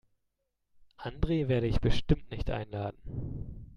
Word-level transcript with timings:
Andre 0.97 1.47
werde 1.47 1.67
ich 1.67 1.79
bestimmt 1.79 2.31
nicht 2.31 2.49
einladen. 2.49 3.67